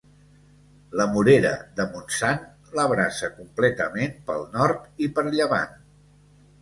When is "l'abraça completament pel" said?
2.79-4.49